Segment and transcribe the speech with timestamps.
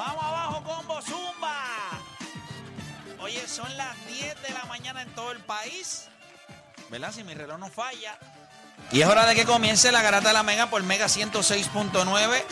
[0.00, 1.54] Vamos abajo, combo Zumba.
[3.20, 6.08] Oye, son las 10 de la mañana en todo el país.
[6.90, 7.12] ¿Verdad?
[7.12, 8.18] Si mi reloj no falla.
[8.92, 12.42] Y es hora de que comience la garata de la Mega por Mega 106.9,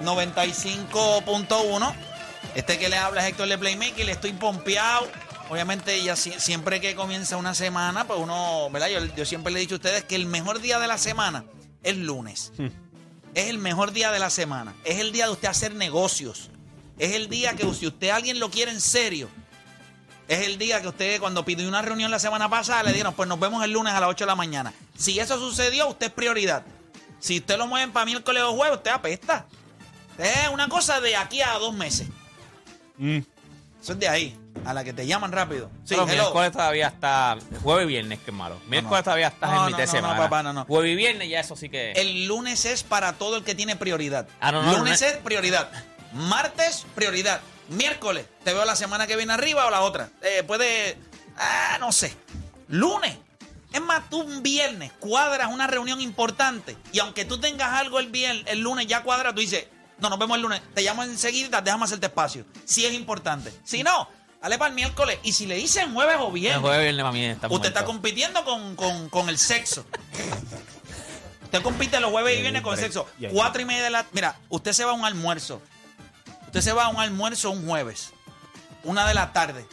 [0.00, 1.94] 95.1.
[2.54, 5.06] Este que le habla es Héctor de Playmaker, le estoy pompeado.
[5.50, 8.88] Obviamente, ya si- siempre que comienza una semana, pues uno, ¿verdad?
[8.88, 11.44] Yo, yo siempre le he dicho a ustedes que el mejor día de la semana
[11.82, 12.52] es lunes.
[13.34, 14.74] Es el mejor día de la semana.
[14.84, 16.50] Es el día de usted hacer negocios.
[17.00, 19.28] Es el día que si usted alguien lo quiere en serio,
[20.28, 23.26] es el día que usted cuando pidió una reunión la semana pasada le dijeron, pues
[23.26, 24.72] nos vemos el lunes a las 8 de la mañana.
[24.98, 26.62] Si eso sucedió, usted es prioridad.
[27.18, 29.46] Si usted lo mueven para miércoles o jueves, usted apesta.
[30.18, 32.06] Es una cosa de aquí a dos meses.
[33.82, 35.70] Eso es de ahí, a la que te llaman rápido.
[35.84, 37.38] Sí, Pero miércoles todavía está.
[37.62, 38.60] Jueves y viernes, que es malo.
[38.68, 40.18] Miércoles todavía estás No, en no, mitad de no, no, semana.
[40.18, 40.64] papá, no, no.
[40.66, 41.92] Jueves y viernes ya eso sí que.
[41.92, 44.28] El lunes es para todo el que tiene prioridad.
[44.38, 45.06] Ah, no, no, lunes no.
[45.06, 45.70] es prioridad.
[46.12, 47.40] Martes, prioridad.
[47.68, 50.10] Miércoles, te veo la semana que viene arriba o la otra.
[50.22, 50.98] Eh, puede.
[51.38, 52.14] Ah, no sé.
[52.68, 53.16] Lunes.
[53.72, 58.08] Es más, tú un viernes cuadras una reunión importante y aunque tú tengas algo el
[58.10, 59.64] viernes, el lunes ya cuadra, tú dices,
[59.98, 62.44] no, nos vemos el lunes, te llamo enseguida, déjame hacerte espacio.
[62.64, 63.52] Si es importante.
[63.62, 64.08] Si no,
[64.42, 65.20] dale para el miércoles.
[65.22, 68.44] Y si le dicen jueves o el viernes, jueves y viernes está Usted está compitiendo
[68.44, 69.86] con, con- con el sexo.
[71.44, 73.06] Usted compite los jueves y viernes con el sexo.
[73.32, 74.04] Cuatro y media de la...
[74.12, 75.62] Mira, usted se va a un almuerzo.
[76.50, 78.12] Usted se va a un almuerzo un jueves.
[78.82, 79.64] Una de la tarde.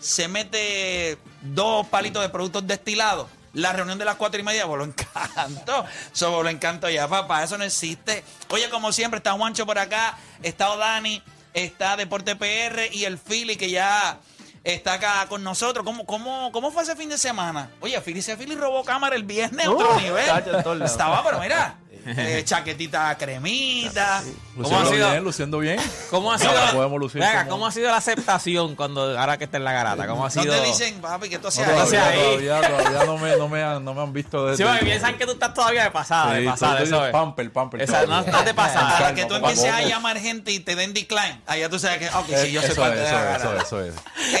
[0.00, 3.28] Se mete dos palitos de productos destilados.
[3.52, 5.84] La reunión de las cuatro y media, pues lo encanto.
[6.12, 7.44] Eso lo encanto ya, papá.
[7.44, 8.24] Eso no existe.
[8.48, 10.18] Oye, como siempre, está Juancho por acá.
[10.42, 11.22] Está Odani.
[11.52, 14.18] Está Deporte PR y el Philly que ya
[14.64, 15.84] está acá con nosotros.
[15.84, 17.70] ¿Cómo, cómo, cómo fue ese fin de semana?
[17.80, 20.26] Oye, Philly se Philly robó cámara el viernes, Uh, otro nivel.
[20.64, 20.90] todos lados.
[20.90, 24.22] Estaba, pero mira, eh, chaquetita cremita.
[24.60, 25.10] ¿Cómo ha sido?
[25.10, 25.80] bien, luciendo bien.
[26.10, 26.66] ¿Cómo ha No, sido?
[26.66, 29.64] no podemos lucir Venga, como- ¿cómo ha sido la aceptación cuando ahora que está en
[29.64, 30.06] la garata?
[30.06, 30.54] ¿Cómo ha No sido?
[30.54, 33.48] te dicen, papi, que tú No, hacías todavía, Entonces ahí- todavía, todavía no, me, no,
[33.48, 34.62] me han, no me han visto desde...
[34.64, 37.12] Sí, porque piensan que tú estás todavía de pasada, de Sí, pasada, estoy- eso es.
[37.12, 37.82] Pamper, pamper.
[37.82, 38.30] Esa- no todavía.
[38.30, 38.84] estás de pasada.
[38.92, 41.40] Para Calma, que tú empieces a llamar gente y te den decline.
[41.46, 43.56] Allá tú sabes que, ok, sí, yo soy parte es, de la es, eso garata.
[43.56, 43.94] es, eso es.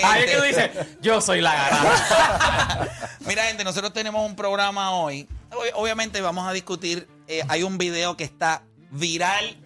[0.04, 0.70] Ahí es que tú dices,
[1.00, 2.88] yo soy la garata.
[3.26, 5.26] Mira, gente, nosotros tenemos un programa hoy.
[5.50, 7.08] Ob- Obviamente vamos a discutir.
[7.28, 9.56] Eh, hay un video que está viral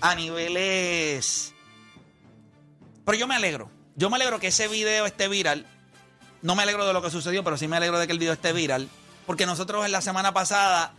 [0.00, 1.54] a niveles.
[3.04, 3.70] Pero yo me alegro.
[3.94, 5.66] Yo me alegro que ese video esté viral.
[6.42, 8.32] No me alegro de lo que sucedió, pero sí me alegro de que el video
[8.32, 8.88] esté viral.
[9.26, 10.92] Porque nosotros en la semana pasada,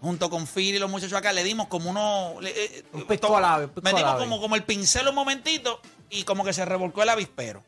[0.00, 2.34] junto con Phil y los muchachos acá, le dimos como uno.
[2.40, 5.80] le- eh, Un pisco a labio, un Metimos como, como el pincel un momentito
[6.10, 7.64] y como que se revolcó el avispero.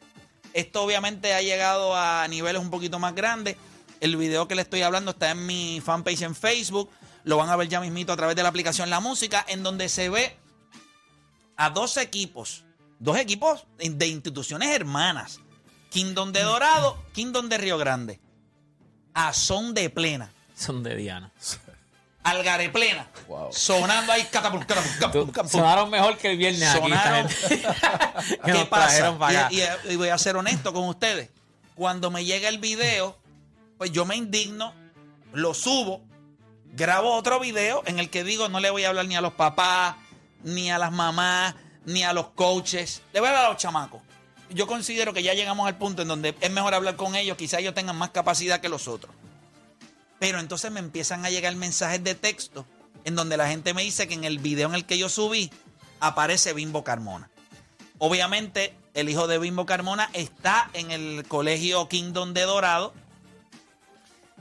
[0.53, 3.57] Esto obviamente ha llegado a niveles un poquito más grandes.
[4.01, 6.91] El video que le estoy hablando está en mi fanpage en Facebook.
[7.27, 9.89] Lo van a ver ya mismito a través de la aplicación La Música, en donde
[9.89, 10.37] se ve
[11.57, 12.65] a dos equipos,
[13.01, 15.41] dos equipos de instituciones hermanas.
[15.91, 18.21] Kingdom de Dorado, Kingdom de Río Grande.
[19.13, 20.31] A son de plena.
[20.57, 21.33] Son de Diana.
[22.23, 23.09] Algare plena.
[23.29, 23.53] Wow.
[23.53, 24.25] Sonando ahí.
[24.31, 25.51] catapum, catapum, catapum, catapum.
[25.51, 27.27] Sonaron mejor que el viernes Sonaron.
[27.27, 27.37] aquí.
[28.45, 28.87] ¿Qué pasa?
[28.87, 29.53] trajeron para acá.
[29.53, 31.29] Y, y- y voy a ser honesto con ustedes.
[31.75, 33.17] Cuando me llega el video,
[33.79, 34.73] pues yo me indigno,
[35.33, 36.03] lo subo,
[36.77, 39.33] grabo otro video en el que digo no le voy a hablar ni a los
[39.33, 39.97] papás,
[40.45, 41.55] ni a las mamás,
[41.87, 43.03] ni a los coaches.
[43.13, 44.03] Le voy a hablar a los chamacos.
[44.51, 47.61] Yo considero que ya llegamos al punto en donde es mejor hablar con ellos, quizás
[47.61, 49.13] ellos tengan más capacidad que los otros.
[50.19, 52.65] Pero entonces me empiezan a llegar mensajes de texto
[53.05, 55.51] en donde la gente me dice que en el video en el que yo subí
[56.01, 57.31] aparece Bimbo Carmona.
[57.99, 62.93] Obviamente, el hijo de Bimbo Carmona está en el colegio Kingdom de Dorado.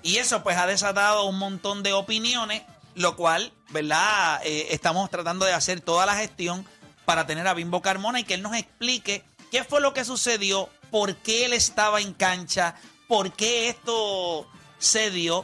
[0.05, 2.61] Y eso pues ha desatado un montón de opiniones,
[2.93, 4.39] lo cual, ¿verdad?
[4.45, 6.63] Eh, estamos tratando de hacer toda la gestión
[7.05, 10.69] para tener a Bimbo Carmona y que él nos explique qué fue lo que sucedió,
[10.91, 12.75] por qué él estaba en cancha,
[13.07, 14.47] por qué esto
[14.77, 15.43] se dio.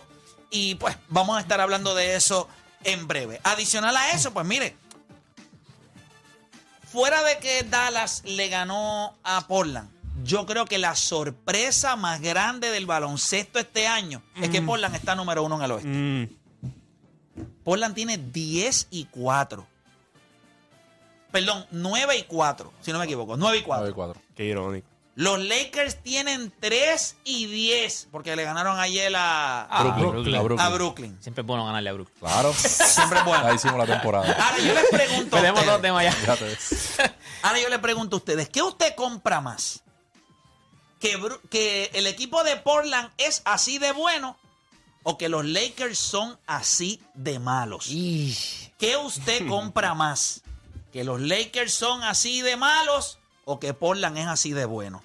[0.52, 2.48] Y pues vamos a estar hablando de eso
[2.84, 3.42] en breve.
[3.44, 4.78] Adicional a eso, pues mire,
[6.84, 9.90] fuera de que Dallas le ganó a Portland,
[10.24, 15.16] yo creo que la sorpresa más grande del baloncesto este año es que Portland está
[15.16, 16.36] número uno en el oeste.
[17.64, 19.68] Portland tiene 10 y 4.
[21.32, 23.38] Perdón, 9 y 4, si no me equivoco.
[23.38, 23.96] 9 y 4.
[23.96, 24.16] 9-4.
[24.36, 24.88] Qué irónico.
[25.16, 30.10] Los Lakers tienen 3 y 10 porque le ganaron ayer a, Ah, Brooklyn.
[30.12, 30.36] Brooklyn.
[30.36, 30.60] A Brooklyn.
[30.60, 31.18] a Brooklyn.
[31.22, 32.10] Siempre es bueno ganarle a Brook.
[32.20, 32.54] Claro.
[32.54, 33.46] Siempre es bueno.
[33.46, 34.32] Ahí hicimos la temporada.
[34.34, 36.04] Ahora yo les pregunto a Tenemos ustedes, dos temas
[36.98, 37.14] ya.
[37.44, 39.84] Ahora yo les pregunto a ustedes, ¿qué usted compra más?
[41.02, 41.20] ¿Que,
[41.50, 44.38] que el equipo de Portland es así de bueno
[45.04, 47.88] o que los Lakers son así de malos?
[47.88, 50.42] ¿Qué usted compra más?
[50.94, 55.04] ¿Que los Lakers son así de malos o que Portland es así de bueno?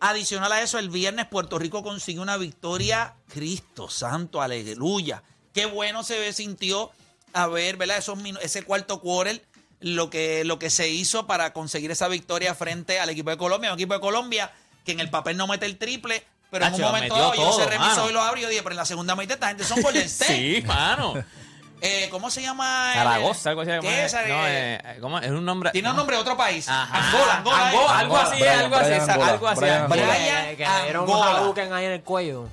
[0.00, 3.16] Adicional a eso, el viernes Puerto Rico consiguió una victoria.
[3.28, 5.22] Cristo santo, aleluya.
[5.52, 6.92] Qué bueno se sintió
[7.32, 7.98] a ver, ¿verdad?
[7.98, 9.44] Esos ese cuarto quarter,
[9.80, 13.72] lo que, lo que se hizo para conseguir esa victoria frente al equipo de Colombia.
[13.72, 14.52] Un equipo de Colombia
[14.88, 17.52] que en el papel no mete el triple, pero en un Nacho, momento dado yo
[17.52, 18.10] se revisó mano.
[18.10, 20.34] y lo abrió y dije, pero en la segunda mitad esta gente son Golden State.
[20.60, 21.14] Sí, mano.
[21.80, 22.92] Eh, ¿Cómo se llama?
[22.92, 23.70] el- Zaragoza, algo así.
[23.80, 24.12] ¿Qué es?
[24.12, 25.18] No, Eh, eh, ¿cómo?
[25.18, 25.70] Es un nombre.
[25.70, 26.68] Tiene un nombre de otro país.
[26.68, 27.08] Ajá.
[27.08, 27.68] Angola, Angola.
[27.68, 27.96] Angola, eh.
[27.98, 29.60] algo así, Brian, algo así, Brian esa- Angola, algo así.
[29.60, 30.02] Brian Angola.
[30.02, 30.18] Angola.
[30.18, 31.30] Brian Que, que le dieron un Angola.
[31.38, 32.48] Hadouken ahí en el cuello.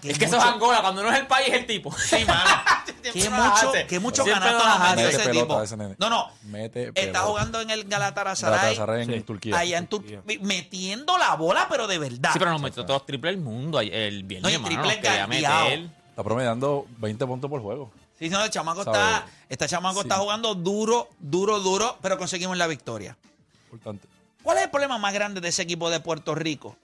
[0.00, 1.92] Que Es que eso es Angola, cuando no es el país, es el tipo.
[1.98, 2.40] Sí, mano.
[3.02, 4.96] que Siempre mucho, que mucho Siempre canasto lo nos hace.
[4.96, 5.62] mete Mete ese pelota tipo.
[5.62, 5.94] ese nene.
[5.98, 6.30] No, no.
[6.44, 7.20] Mete Está pelota.
[7.20, 8.58] jugando en el Galatasaray.
[8.58, 9.20] Galatasaray en Sí.
[9.22, 9.58] Turquía.
[9.58, 10.22] Allá en Turquía.
[10.40, 12.30] Metiendo la bola, pero de verdad.
[12.32, 14.94] Sí, pero nos metió todos triple el mundo ayer- el viernes, No, y hermano, triple
[14.94, 15.64] nos quería galdeado.
[15.64, 15.90] meter.
[16.10, 17.90] Está promediando 20 puntos por juego.
[18.22, 18.96] Sí, no, el chamaco Sabe.
[18.98, 20.06] está, este chamaco Sí.
[20.08, 23.16] está jugando duro, duro, duro, pero conseguimos la victoria.
[23.64, 24.06] Importante.
[24.42, 26.76] ¿Cuál es el problema más grande de ese equipo de Puerto Rico?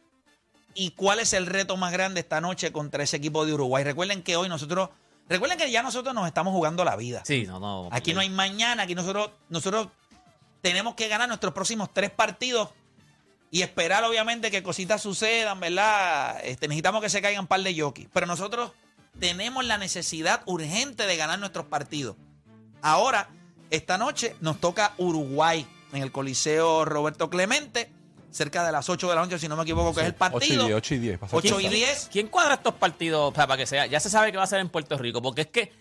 [0.74, 3.84] ¿Y cuál es el reto más grande esta noche contra ese equipo de Uruguay?
[3.84, 4.90] Recuerden que hoy nosotros,
[5.28, 7.22] recuerden que ya nosotros nos estamos jugando la vida.
[7.24, 7.88] Sí, no, no.
[7.92, 9.88] Aquí no hay mañana, aquí nosotros, nosotros
[10.60, 12.70] tenemos que ganar nuestros próximos tres partidos
[13.50, 16.38] y esperar obviamente que cositas sucedan, ¿verdad?
[16.44, 18.08] Este, necesitamos que se caigan un par de jockeys.
[18.12, 18.72] Pero nosotros
[19.18, 22.16] tenemos la necesidad urgente de ganar nuestros partidos.
[22.82, 23.28] Ahora,
[23.70, 27.90] esta noche nos toca Uruguay en el Coliseo Roberto Clemente,
[28.30, 30.16] cerca de las 8 de la noche, si no me equivoco, que es el 8
[30.16, 30.66] y partido.
[30.66, 31.18] 10, 8 y 10.
[31.18, 31.70] pasa 8 y cuenta.
[31.70, 32.08] 10.
[32.12, 33.86] ¿Quién cuadra estos partidos para que sea?
[33.86, 35.72] Ya se sabe que va a ser en Puerto Rico, porque es que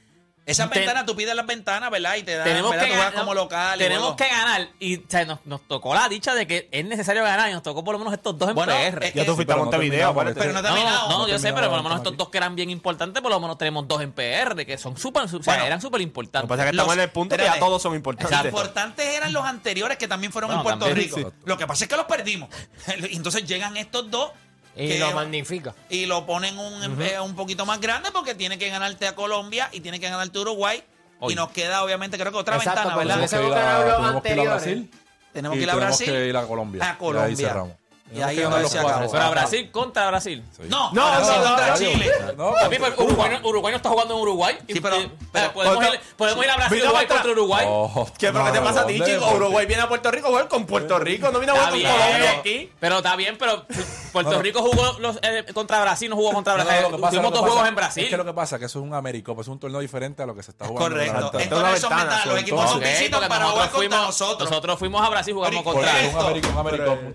[0.48, 2.16] Esas Te- ventanas, tú pides las ventanas, ¿verdad?
[2.16, 2.86] Y te dan, tenemos ¿verdad?
[2.86, 3.76] que, Tú juegas ganar, como local.
[3.80, 6.86] y tenemos que ganar y o sea, nos, nos tocó la dicha de que es
[6.86, 9.06] necesario ganar y nos tocó por lo menos estos dos en Bueno, PR.
[9.08, 10.40] eh, Ya tú eh, fuiste a pero no Montevideo, acuérdate.
[10.40, 11.10] Pero no No, terminado.
[11.10, 12.18] no, no yo sé, pero por lo menos estos aquí.
[12.18, 15.24] dos que eran bien importantes, por lo menos tenemos dos en PR, que son súper,
[15.24, 16.48] o sea, Bueno, eran súper Lo que importantes.
[16.50, 17.60] pasa es que Los- estamos en el punto que espérate.
[17.60, 18.46] ya todos son importantes.
[18.46, 21.30] Importantes eran los anteriores que también fueron Bueno, en Puerto también, Rico.
[21.30, 21.36] sí.
[21.46, 22.50] Lo que pasa es que los perdimos.
[22.88, 24.32] Entonces llegan estos dos
[24.78, 25.74] Y que- lo magnifica.
[25.90, 29.70] y lo ponen un, eh, un poquito más grande porque tiene que ganarte a Colombia
[29.72, 30.84] y tiene que ganarte a Uruguay.
[31.20, 31.34] Hoy.
[31.34, 33.28] Y nos queda, obviamente, creo que otra Exacto, ventana, ¿verdad?
[33.28, 34.44] Tenemos que ir a, los tenemos que ir a.
[34.44, 34.92] Brasil.
[35.34, 36.14] Tenemos y que ir a tenemos Brasil.
[36.14, 36.84] que ir a Colombia.
[36.84, 37.78] A Y ahí Colombia.
[38.14, 38.80] Y ahí se cuatro.
[38.80, 39.12] acabó.
[39.12, 40.44] Pero a Brasil contra Brasil.
[40.56, 40.64] Sí.
[40.70, 42.12] No, No, no, contra no, Chile.
[42.38, 42.54] No,
[43.04, 44.58] Uruguay, no- Uruguay no está jugando en Uruguay.
[44.68, 47.66] Sí, pero- Eh, pero- podemos, ir, podemos ir a Brasil Uruguay contra- contra Uruguay.
[47.70, 49.30] Oh, ¿Qué, pero ¿qué te no, pasa a ti, chico?
[49.32, 51.32] Uruguay viene a Puerto Rico a jugar con Puerto Rico.
[51.32, 52.72] No viene a Está jugar bien, con Colombia aquí.
[52.80, 53.66] pero está bien, pero
[54.14, 54.42] Puerto No, no.
[54.44, 57.10] Rico jugó los, eh, contra Brasil, no jugó contra No, no, Brasil.
[57.10, 58.04] Tuvimos dos juegos en Brasil.
[58.06, 60.24] Es que lo que pasa es que eso es un Americopa, es un torneo diferente
[60.24, 60.90] a lo que se está jugando.
[60.96, 61.32] Correcto.
[61.50, 61.92] no son
[62.26, 64.50] los equipos son visitas para jugar contra fuimos, nosotros.
[64.50, 65.92] nosotros fuimos a Brasil y jugamos contra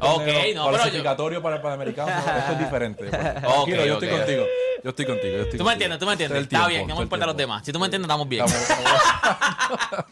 [0.00, 3.04] Ok, no, pero yo- clasificatorio para el Panamericano, esto es diferente.
[3.06, 4.44] Tranquilo, Ok, yo estoy contigo.
[4.84, 5.36] Yo estoy contigo.
[5.36, 6.42] yo estoy Tú me entiendes, tú me entiendes.
[6.42, 7.62] Está tiempo, bien, no me importa los demás.
[7.64, 8.44] Si tú me entiendes, estamos bien.
[8.44, 10.02] Estamos-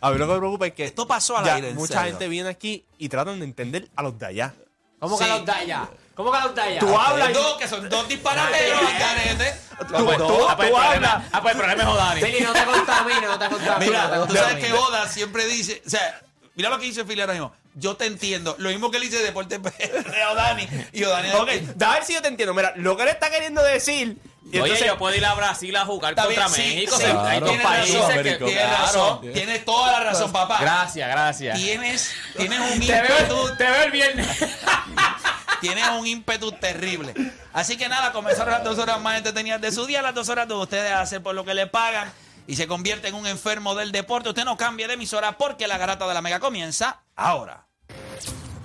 [0.00, 2.10] A ver, no te preocupes que Esto pasó al ya aire, mucha serio.
[2.10, 4.54] gente viene aquí y tratan de entender a los de allá.
[4.98, 5.30] ¿Cómo que Sí.
[5.30, 5.88] los da allá?
[6.14, 6.80] ¿Cómo que los da allá?
[6.80, 9.60] Tú hablas y- Dos, que son dos disparateros, caretes.
[9.88, 11.24] Tú, Ah, pues, tú- ah, pues, tú problema- hablas.
[11.32, 12.20] ah, pues el problema es Odani.
[12.20, 13.88] Fili, no te contamines, no te contamines.
[13.88, 16.20] Mira, tú sabes que Oda siempre dice, o sea,
[16.54, 17.52] mira lo que dice Fili ahora mismo.
[17.74, 18.54] Yo te entiendo.
[18.58, 20.68] Lo mismo que él dice de Deporte PR a Odani.
[20.92, 21.48] Y Odani Ok,
[21.82, 22.52] a ver si yo te entiendo.
[22.54, 24.18] Mira, lo que él está queriendo decir.
[24.44, 26.96] y Oye, entonces- yo puedo ir a Brasil a jugar contra sí, México.
[26.98, 27.24] sí, claro.
[27.24, 28.32] hay dos países razón, que...
[28.34, 28.82] Tienes Claro.
[28.82, 29.32] razón.
[29.32, 30.58] Tienes toda la razón, papá.
[30.60, 31.58] Gracias, gracias.
[31.58, 34.28] Tienes, tienes un Te veo, ímpetu, te veo el viernes.
[35.60, 37.14] tienes un ímpetu terrible.
[37.52, 40.48] Así que nada, comenzaron las dos horas más entretenidas de su día, las dos horas
[40.48, 42.12] de ustedes a hacer por lo que le pagan
[42.52, 44.28] y se convierte en un enfermo del deporte.
[44.28, 47.66] Usted no cambie de emisora porque la garata de la mega comienza ahora.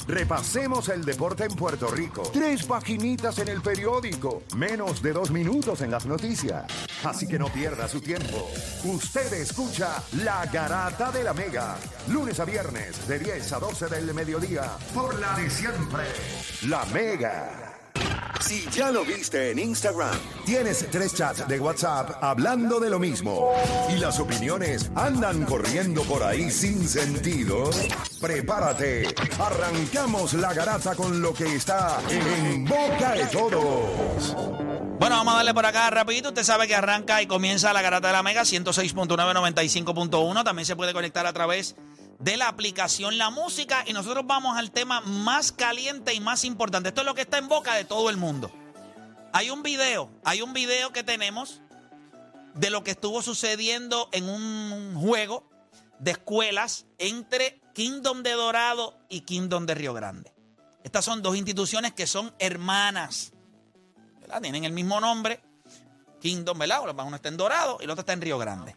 [0.06, 2.24] Repasemos el deporte en Puerto Rico.
[2.34, 4.44] Tres paginitas en el periódico.
[4.58, 6.66] Menos de dos minutos en las noticias.
[7.06, 8.50] Así que no pierda su tiempo.
[8.84, 11.78] Usted escucha La Garata de la Mega.
[12.10, 14.64] Lunes a viernes de 10 a 12 del mediodía.
[14.94, 16.04] Por la de siempre.
[16.64, 17.67] La Mega.
[18.40, 23.52] Si ya lo viste en Instagram, tienes tres chats de WhatsApp hablando de lo mismo
[23.90, 27.70] y las opiniones andan corriendo por ahí sin sentido,
[28.22, 29.14] prepárate.
[29.40, 34.36] Arrancamos la garata con lo que está en boca de todos.
[35.00, 36.30] Bueno, vamos a darle por acá rapidito.
[36.30, 40.44] Usted sabe que arranca y comienza la garata de la Mega 106.9, 95.1.
[40.44, 41.76] También se puede conectar a través
[42.20, 43.84] la aplicación La Música.
[43.88, 46.90] Y nosotros vamos al tema más caliente y más importante.
[46.90, 48.52] Esto es lo que está en boca de todo el mundo.
[49.34, 51.62] Hay un video, hay un video que tenemos
[52.54, 55.48] de lo que estuvo sucediendo en un juego
[56.00, 60.34] de escuelas entre Kingdom de Dorado y Kingdom de Río Grande.
[60.84, 63.34] Estas son dos instituciones que son hermanas.
[64.42, 65.42] Tienen el mismo nombre.
[66.20, 66.82] Kingdom, ¿verdad?
[66.82, 68.76] Uno está en Dorado y el otro está en Río Grande.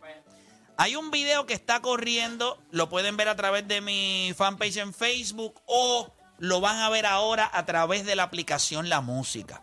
[0.80, 4.94] Hay un video que está corriendo, lo pueden ver a través de mi fanpage en
[4.94, 9.62] Facebook o lo van a ver ahora a través de la aplicación La Música.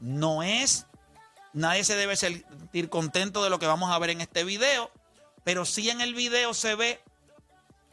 [0.00, 0.84] No es,
[1.54, 4.90] nadie se debe sentir contento de lo que vamos a ver en este video,
[5.44, 7.00] pero sí en el video se ve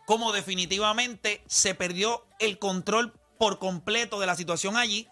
[0.05, 5.07] cómo definitivamente se perdió el control por completo de la situación allí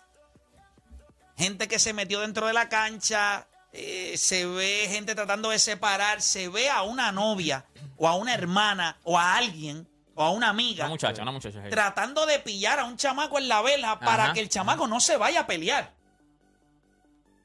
[1.37, 6.21] gente que se metió dentro de la cancha, eh, se ve gente tratando de separar,
[6.21, 7.65] se ve a una novia
[7.97, 11.59] o a una hermana o a alguien o a una amiga Una muchacha, una muchacha.
[11.69, 14.33] tratando de pillar a un chamaco en la vela para Ajá.
[14.33, 15.91] que el chamaco no se vaya a pelear.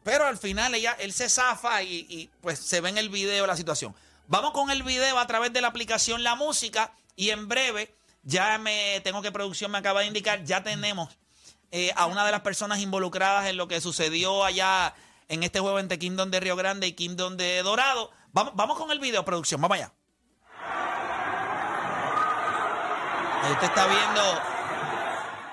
[0.04, 3.46] Pero al final ella, él se zafa y, y, pues se ve en el video
[3.46, 3.94] la situación.
[4.26, 8.58] Vamos con el video a través de la aplicación La Música y en breve, ya
[8.58, 11.16] me tengo que producción me acaba de indicar, ya tenemos
[11.70, 14.94] eh, a una de las personas involucradas en lo que sucedió allá
[15.28, 18.10] en este juego entre Kingdom de Río Grande y Kingdom de Dorado.
[18.32, 19.92] Vamos, vamos con el video, producción, vamos allá.
[23.42, 24.22] Ahí usted está viendo.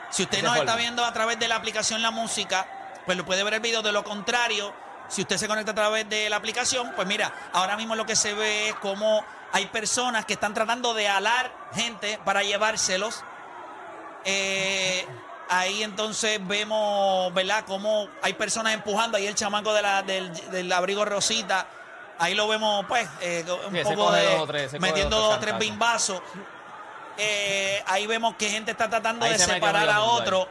[0.10, 2.68] Si usted nos está viendo a través de la aplicación La Música,
[3.06, 3.82] pues lo puede ver el video.
[3.82, 4.74] De lo contrario,
[5.08, 8.16] si usted se conecta a través de la aplicación, pues mira, ahora mismo lo que
[8.16, 13.24] se ve es como hay personas que están tratando de alar gente para llevárselos.
[14.24, 15.06] Eh,
[15.50, 17.66] ahí entonces vemos, ¿verdad?
[17.66, 19.18] Como hay personas empujando.
[19.18, 21.68] Ahí el chamaco de la- del, del abrigo rosita.
[22.18, 24.24] Ahí lo vemos, pues, eh, un Sí, poco de.
[24.38, 26.22] dos tres, metiendo dos o tres bimbazos.
[27.18, 30.48] Eh, ahí vemos que gente está tratando Ahí de se separar a otro.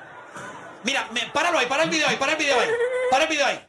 [0.82, 2.68] Mira, me- páralo ahí, para el video ahí, para el video ahí.
[3.10, 3.66] Para el video ahí.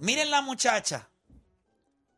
[0.00, 1.08] Miren la muchacha.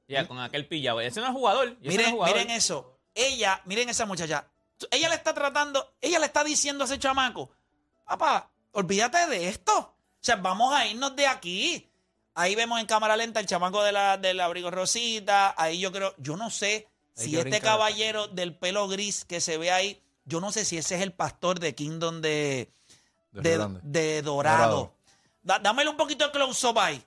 [0.08, 1.00] Ya, con aquel pillado.
[1.00, 1.70] Ese no es jugador.
[1.70, 2.36] no Miren, jugador.
[2.36, 2.98] miren eso.
[3.14, 4.46] Ella, miren esa muchacha.
[4.90, 7.50] Ella le está tratando, ella le está diciendo a ese chamaco,
[8.18, 9.76] papá, olvídate de esto.
[9.78, 11.88] O sea, vamos a irnos de aquí.
[12.34, 15.54] Ahí vemos en cámara lenta el chamaco de la, del abrigo rosita.
[15.56, 17.62] Ahí yo creo, yo no sé si este brincar.
[17.62, 21.12] caballero del pelo gris que se ve ahí, yo no sé si ese es el
[21.12, 22.70] pastor de Kingdom de,
[23.32, 24.22] De Dorado.
[24.22, 24.94] Dorado.
[25.42, 27.04] Da- dámele un poquito de close-up ahí.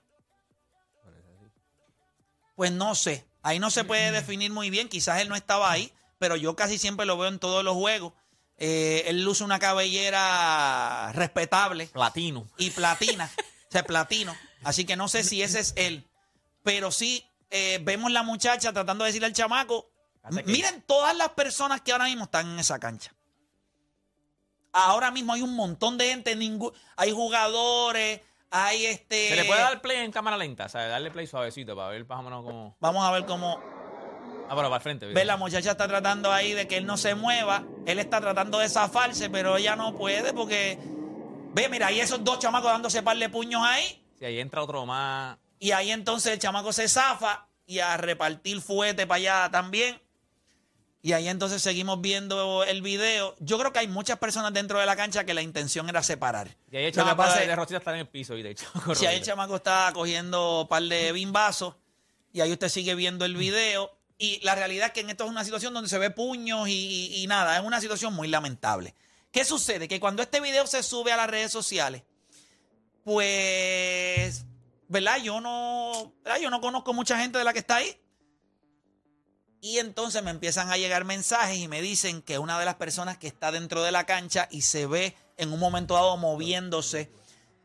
[2.55, 3.25] Pues no sé.
[3.41, 4.89] Ahí no se puede definir muy bien.
[4.89, 8.13] Quizás él no estaba ahí, pero yo casi siempre lo veo en todos los juegos.
[8.57, 12.47] Eh, él luce una cabellera respetable Platino.
[12.57, 13.29] y platina.
[13.37, 14.35] o sea, platino.
[14.63, 16.07] Así que no sé si ese es él.
[16.63, 19.89] Pero sí eh, vemos la muchacha tratando de decirle al chamaco.
[20.45, 23.13] Miren todas las personas que ahora mismo están en esa cancha.
[24.71, 26.37] Ahora mismo hay un montón de gente,
[26.97, 29.29] hay jugadores, hay este.
[29.29, 30.65] Se le puede dar play en cámara lenta.
[30.65, 32.75] O sea, darle play suavecito para ver más o menos cómo.
[32.79, 33.59] Vamos a ver cómo.
[34.47, 35.05] Ah, pero para el frente.
[35.07, 37.63] Ve, la muchacha está tratando ahí de que él no se mueva.
[37.85, 40.77] Él está tratando de zafarse, pero ella no puede porque.
[41.53, 44.03] Ve, mira, hay esos dos chamacos dándose par de puños ahí.
[44.19, 45.37] Si ahí entra otro más.
[45.59, 49.99] Y ahí entonces el chamaco se zafa y a repartir fuete para allá también.
[51.01, 53.35] Y ahí entonces seguimos viendo el video.
[53.39, 56.57] Yo creo que hay muchas personas dentro de la cancha que la intención era separar.
[56.71, 58.35] Y ahí el chamaco de, de Rosita está en el piso.
[58.35, 61.75] Y de hecho, Si ahí el chamaco está cogiendo un par de bimbazos
[62.33, 63.94] y ahí usted sigue viendo el video.
[64.17, 67.25] Y la realidad es que en esto es una situación donde se ve puños y,
[67.27, 68.95] nada, es una situación muy lamentable.
[69.31, 69.87] ¿Qué sucede?
[69.87, 72.03] Que cuando este video se sube a las redes sociales,
[73.03, 74.45] pues,
[74.87, 75.17] ¿verdad?
[75.21, 76.39] Yo no, ¿verdad?
[76.39, 77.99] Yo no conozco mucha gente de la que está ahí.
[79.59, 83.17] Y entonces me empiezan a llegar mensajes y me dicen que una de las personas
[83.17, 87.11] que está dentro de la cancha y se ve en un momento dado moviéndose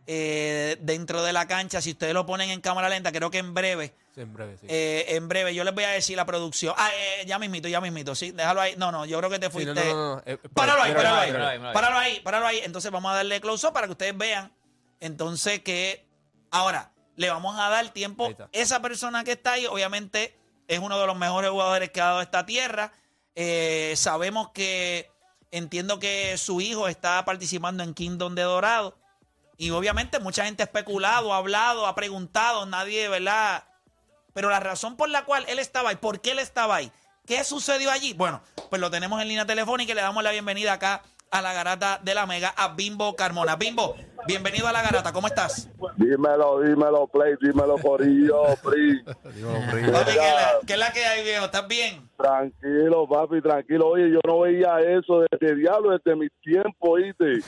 [0.07, 3.55] eh, dentro de la cancha, si ustedes lo ponen en cámara lenta, creo que en
[3.55, 4.67] breve, Sí, en breve, sí.
[4.69, 6.75] eh, en breve yo les voy a decir la producción.
[6.77, 8.75] Ah, eh, ya mismito, ya mismito, sí, déjalo ahí.
[8.77, 9.73] No, no, yo creo que te Sí, fuiste.
[9.75, 11.33] no, no, no, no, eh, Páralo ahí, páralo ahí,
[11.73, 12.61] páralo ahí, páralo ahí.
[12.65, 14.53] Entonces vamos a darle close up para que ustedes vean.
[14.99, 16.05] Entonces que
[16.51, 18.29] ahora le vamos a dar tiempo.
[18.53, 20.37] Esa persona que está ahí, obviamente,
[20.69, 22.93] es uno de los mejores jugadores que ha dado esta tierra.
[23.37, 25.11] Eh, sabemos que
[25.53, 28.99] entiendo que su hijo está participando en Kingdom de Dorado.
[29.57, 33.65] Y obviamente mucha gente ha especulado, ha hablado, ha preguntado, nadie, ¿verdad?
[34.41, 36.91] Pero la razón por la cual él estaba ahí, ¿por qué él estaba ahí?
[37.27, 38.15] ¿Qué sucedió allí?
[38.15, 41.53] Bueno, pues lo tenemos en línea telefónica y le damos la bienvenida acá a la
[41.53, 43.55] garata de la Mega, a Bimbo Carmona.
[43.55, 43.95] Bimbo,
[44.27, 45.71] bienvenido a la garata, ¿cómo estás?
[45.97, 49.01] Dímelo, dímelo, Play, dímelo, Corillo, Pri.
[49.37, 49.93] Dímelo, Pri.
[49.93, 51.45] Papi, ¿qué, es la, qué es la que hay, viejo?
[51.45, 52.11] ¿Estás bien?
[52.17, 53.91] Tranquilo, papi, tranquilo.
[53.91, 57.25] Oye, yo no veía eso desde diablo, desde mi tiempo, ¿viste?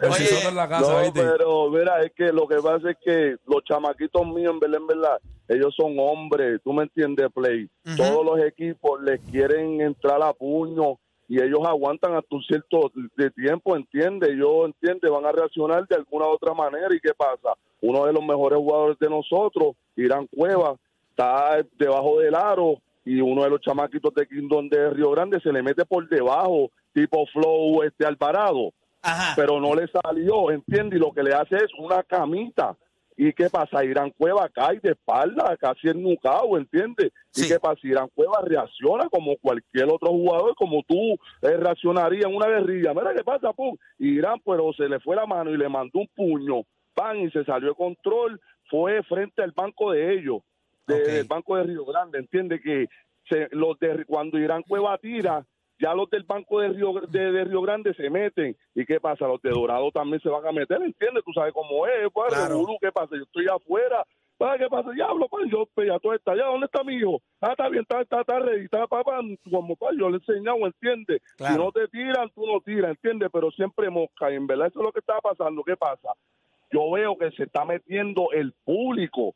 [0.00, 1.20] Oye, sisoto en la casa, no, ¿viste?
[1.20, 4.86] pero mira, es que lo que pasa es que los chamaquitos míos, en verdad, en
[4.86, 7.68] verdad, ellos son hombres, tú me entiendes, Play.
[7.96, 11.00] Todos los equipos les quieren entrar a puño
[11.30, 14.30] y ellos aguantan hasta un cierto de tiempo, ¿entiendes?
[14.36, 16.88] Yo, entiende, van a reaccionar de alguna u otra manera.
[16.90, 17.56] ¿Y qué pasa?
[17.80, 20.74] Uno de los mejores jugadores de nosotros, Irán Cueva,
[21.10, 25.52] está debajo del aro y uno de los chamaquitos de Kingdom de Río Grande se
[25.52, 29.34] le mete por debajo, tipo flow este Alvarado Ajá.
[29.36, 30.98] pero no le salió, ¿entiendes?
[30.98, 32.76] Y lo que le hace es una camita.
[33.22, 33.84] ¿Y qué pasa?
[33.84, 37.12] Irán Cueva cae de espalda, casi ennucado, ¿entiendes?
[37.30, 37.44] Sí.
[37.44, 37.80] ¿Y qué pasa?
[37.82, 42.94] Irán Cueva reacciona como cualquier otro jugador, como tú eh, reaccionarías en una guerrilla.
[42.94, 43.76] Mira qué pasa, pum.
[43.98, 46.62] Irán, pero se le fue la mano y le mandó un puño,
[46.94, 48.40] pan, y se salió de control.
[48.70, 50.38] Fue frente al banco de ellos,
[50.86, 52.62] de- del banco de Río Grande, ¿entiendes?
[52.62, 52.86] Que
[53.28, 55.44] se, los de, cuando Irán Cueva tira,
[55.80, 58.56] ya los del banco de Río, de, de Río Grande se meten.
[58.74, 59.26] ¿Y qué pasa?
[59.26, 61.24] Los de Dorado también se van a meter, ¿entiendes?
[61.24, 62.64] Tú sabes cómo es, pues, Claro.
[62.80, 63.16] ¿qué pasa?
[63.16, 64.04] Yo estoy afuera.
[64.42, 64.90] Ah, ¿Qué pasa?
[64.92, 66.46] Diablo, pues, yo, pues, ya todo está allá.
[66.46, 67.20] ¿Dónde está mi hijo?
[67.42, 70.64] Ah, está bien, está, está, está ready, está, papá, como pa, yo le he enseñado,
[70.66, 71.20] ¿entiendes?
[71.36, 71.54] Claro.
[71.54, 73.28] Si no te tiran, tú no tiras, ¿entiendes?
[73.30, 75.62] Pero siempre mosca, y en verdad eso es lo que está pasando.
[75.62, 76.14] ¿Qué pasa?
[76.72, 79.34] Yo veo que se está metiendo el público.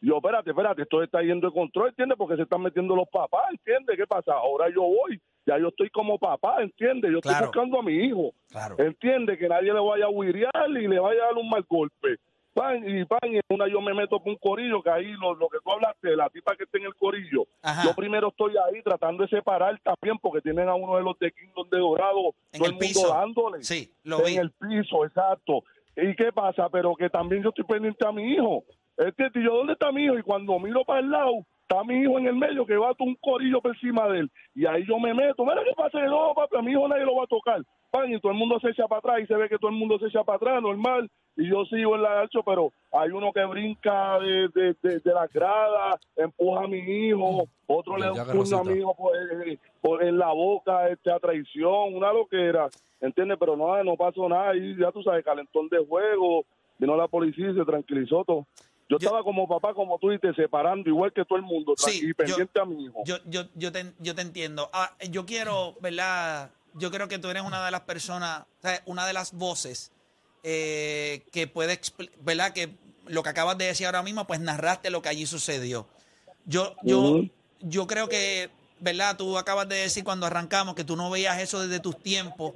[0.00, 2.18] Yo, espérate, espérate, esto está yendo de control, ¿entiendes?
[2.18, 3.96] Porque se están metiendo los papás, ¿entiendes?
[3.96, 4.32] ¿Qué pasa?
[4.34, 7.10] Ahora yo voy, ya yo estoy como papá, ¿entiendes?
[7.12, 7.46] Yo Claro.
[7.46, 8.76] estoy buscando a mi hijo, Claro.
[8.78, 9.38] ¿entiendes?
[9.38, 12.16] Que nadie le vaya a huirear y le vaya a dar un mal golpe.
[12.52, 15.34] Pan, y pan, y en una yo me meto por un corillo, que ahí lo,
[15.34, 17.46] lo que tú hablaste, la tipa que está en el corillo.
[17.62, 17.82] Ajá.
[17.84, 21.32] Yo primero estoy ahí tratando de separar también, porque tienen a uno de los de
[21.32, 23.08] Kingdom de Dorado, En todo el el, mundo piso.
[23.12, 24.36] dándole Sí, lo en vi.
[24.36, 25.64] el piso, exacto.
[25.96, 26.68] ¿Y qué pasa?
[26.68, 28.62] Pero que también yo estoy pendiente a mi hijo.
[28.98, 30.18] Y yo, ¿dónde está mi hijo?
[30.18, 32.94] Y cuando miro para el lado, está mi hijo en el medio que va a
[33.00, 34.30] un corillo por encima de él.
[34.54, 37.16] Y ahí yo me meto, mira qué pasa, no, papi, a mi hijo nadie lo
[37.16, 37.60] va a tocar.
[37.90, 39.76] Pan, y todo el mundo se echa para atrás y se ve que todo el
[39.76, 41.08] mundo se echa para atrás, normal.
[41.36, 45.12] Y yo sigo en la ancho, pero hay uno que brinca de, de, de, de
[45.12, 48.06] la grada, empuja a mi hijo, otro le
[48.44, 49.12] puño a mi hijo por,
[49.80, 52.68] por- en la boca, este, a traición, una loquera,
[53.00, 53.36] ¿entiendes?
[53.40, 56.44] Pero no, no pasó nada, y ya tú sabes, calentón de juego,
[56.78, 58.46] vino la policía y se tranquilizó todo.
[58.88, 62.00] Yo, Yo- estaba como papá, como tú dices, separando, igual que todo el mundo, Sí,
[62.02, 63.02] y yo- pendiente a mi hijo.
[63.06, 64.68] Yo, yo, yo, te, yo te entiendo.
[64.72, 66.50] Ah, yo quiero, ¿verdad?
[66.74, 69.90] Yo creo que tú eres una de las personas, o sea, una de las voces
[70.42, 71.80] eh, que puede,
[72.20, 72.52] ¿verdad?
[72.52, 72.74] Que
[73.06, 75.86] lo que acabas de decir ahora mismo, pues narraste lo que allí sucedió.
[76.44, 77.22] Yo, yo,
[77.60, 79.16] yo creo que, ¿verdad?
[79.16, 82.52] Tú acabas de decir cuando arrancamos que tú no veías eso desde tus tiempos.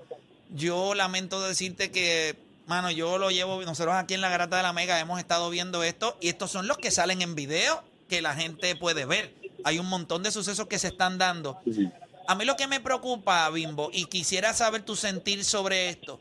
[0.50, 2.36] Yo lamento decirte que,
[2.68, 5.82] mano, yo lo llevo, nosotros aquí en la Garata de la Mega hemos estado viendo
[5.82, 9.34] esto y estos son los que salen en video que la gente puede ver.
[9.64, 11.58] Hay un montón de sucesos que se están dando.
[11.64, 11.90] Sí.
[12.26, 16.20] A mí lo que me preocupa, Bimbo, y quisiera saber tu sentir sobre esto.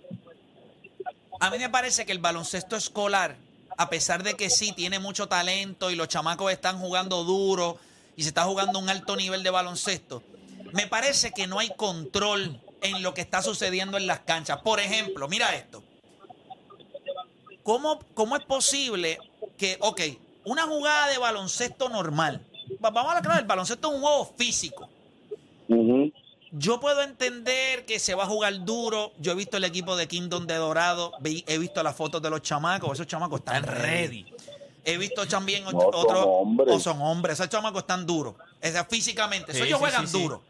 [1.41, 3.35] A mí me parece que el baloncesto escolar,
[3.77, 7.77] a pesar de que sí tiene mucho talento y los chamacos están jugando duro
[8.15, 10.23] y se está jugando un alto nivel de baloncesto,
[10.71, 14.61] me parece que no hay control en lo que está sucediendo en las canchas.
[14.61, 15.83] Por ejemplo, mira esto.
[17.67, 19.17] ¿Cómo, cómo es posible
[19.57, 19.99] que, ok,
[20.45, 22.39] una jugada de baloncesto normal,
[22.83, 24.87] va- vamos a aclarar, el baloncesto es un juego físico.
[26.53, 29.11] Yo puedo entender que se va a jugar duro.
[29.19, 31.11] Yo he visto el equipo de Kingdom de Dorado.
[31.19, 32.93] vi- He visto las fotos de los chamacos.
[32.93, 34.25] Esos chamacos están ready.
[34.85, 36.23] He visto también No, son otros.
[36.25, 36.73] hombres.
[36.73, 37.33] O son hombres.
[37.37, 38.35] Esos chamacos están duros.
[38.63, 39.51] O sea, físicamente.
[39.51, 40.23] Sí, ellos sí, juegan sí, sí.
[40.23, 40.41] duro.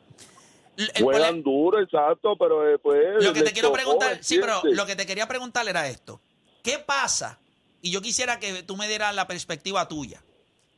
[0.78, 3.24] El- el Juegan prole- duro, exacto, pero pues...
[3.26, 6.20] lo que te quiero preguntar, sí, pero lo que te quería preguntar era esto.
[6.68, 7.40] ¿Qué pasa?
[7.82, 10.22] Y yo quisiera que tú me dieras la perspectiva tuya.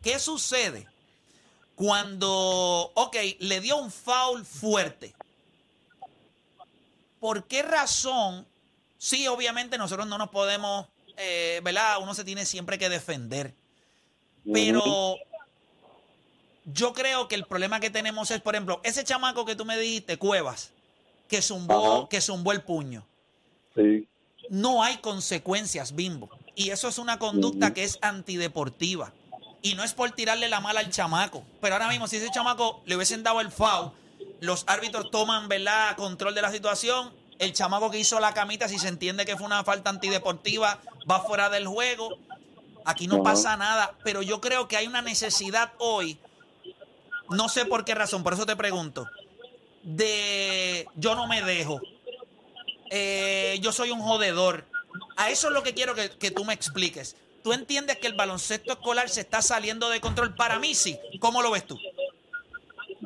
[0.03, 0.85] ¿Qué sucede
[1.73, 5.15] cuando, ok, le dio un foul fuerte?
[7.19, 8.45] ¿Por qué razón?
[8.99, 10.85] Sí, obviamente nosotros no nos podemos,
[11.17, 11.97] eh, ¿verdad?
[12.03, 13.55] Uno se tiene siempre que defender.
[14.53, 15.17] Pero
[16.65, 19.75] yo creo que el problema que tenemos es, por ejemplo, ese chamaco que tú me
[19.75, 20.69] dijiste, Cuevas,
[21.27, 22.09] que zumbó, Ajá.
[22.09, 23.07] que zumbó el puño.
[23.73, 24.07] Sí.
[24.49, 26.29] No hay consecuencias, bimbo.
[26.55, 29.13] Y eso es una conducta que es antideportiva.
[29.61, 31.43] Y no es por tirarle la mala al chamaco.
[31.61, 33.91] Pero ahora mismo, si ese chamaco le hubiesen dado el foul,
[34.41, 37.13] los árbitros toman, ¿verdad?, control de la situación.
[37.37, 41.21] El chamaco que hizo la camita, si se entiende que fue una falta antideportiva, va
[41.21, 42.17] fuera del juego.
[42.85, 43.93] Aquí no pasa nada.
[44.03, 46.17] Pero yo creo que hay una necesidad hoy,
[47.29, 49.07] no sé por qué razón, por eso te pregunto,
[49.83, 51.79] de yo no me dejo
[52.89, 54.65] eh, yo soy un jodedor.
[55.17, 57.15] A eso es lo que quiero que, tú me expliques.
[57.43, 60.35] ¿Tú entiendes que el baloncesto escolar se está saliendo de control?
[60.35, 60.97] Para mí sí.
[61.19, 61.79] ¿Cómo lo ves tú?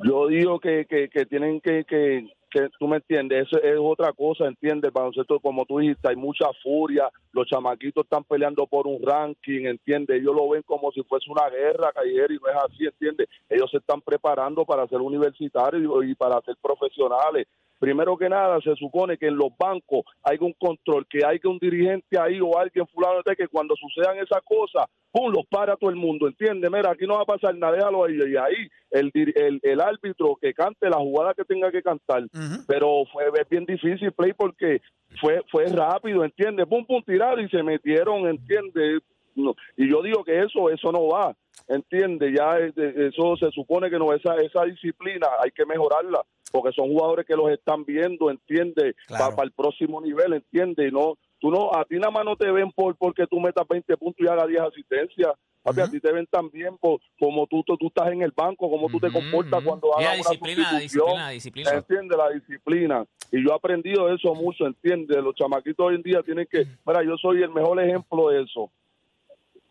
[0.03, 4.13] Yo digo que, que, que tienen que, que, que, tú me entiendes, eso es otra
[4.13, 8.87] cosa, entiendes, el baloncesto, como tú dijiste, hay mucha furia, los chamaquitos están peleando por
[8.87, 12.55] un ranking, entiendes, ellos lo ven como si fuese una guerra callejera y no es
[12.55, 17.47] así, entiendes, ellos se están preparando para ser universitarios y para ser profesionales.
[17.83, 21.57] Primero que nada, se supone que en los bancos hay un control, que hay un
[21.59, 25.89] dirigente ahí o alguien fulano de que cuando sucedan esas cosas, ¡pum!, los para todo
[25.89, 26.71] el mundo, ¿entiendes?
[26.71, 28.15] Mira, aquí no va a pasar nada, déjalo ahí.
[28.15, 32.23] Y ahí el, el, el árbitro que cante la jugada que tenga que cantar.
[32.67, 34.81] Pero fue bien difícil, Play, porque
[35.19, 36.65] fue fue rápido, ¿entiendes?
[36.67, 39.01] Pum, pum, tirar y se metieron, ¿entiendes?
[39.35, 41.35] No, y yo digo que eso eso no va,
[41.67, 42.33] ¿entiendes?
[42.37, 46.87] Ya eh, eso se supone que no, esa, esa disciplina hay que mejorarla, porque son
[46.89, 48.95] jugadores que los están viendo, ¿entiendes?
[49.07, 49.35] Claro.
[49.35, 50.89] Para el próximo nivel, ¿entiendes?
[50.89, 53.67] Y no, tú no, a ti nada más no te ven por porque tú metas
[53.67, 55.31] 20 puntos y hagas 10 asistencias.
[55.63, 55.91] Papi, a Ujú.
[55.93, 58.99] ti te ven también por como tú, tú, tú estás en el banco, como tú
[58.99, 59.69] te comportas ujú.
[59.69, 61.71] cuando Y la hagas una disciplina, la disciplina, disciplina.
[61.71, 63.05] Entiende la disciplina.
[63.31, 65.21] Y yo he aprendido eso mucho, entiende.
[65.21, 66.67] Los chamaquitos hoy en día tienen que.
[66.85, 68.69] Mira, yo soy el mejor ejemplo de eso.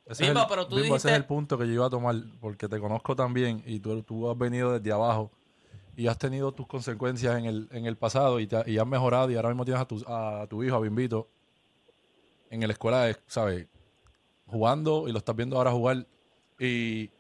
[0.06, 2.68] Ese, es, el, pero tú ese es el punto que yo iba a tomar, porque
[2.68, 5.30] te conozco también y tú, tú has venido desde abajo
[5.96, 9.30] y has tenido tus consecuencias en el, en el pasado y, te- y has mejorado
[9.30, 11.28] y ahora mismo tienes a tu, a tu hijo, a Bimbito,
[12.50, 13.68] en la escuela, ¿sabes?
[14.52, 16.06] Jugando y lo estás viendo ahora jugar
[16.58, 17.10] y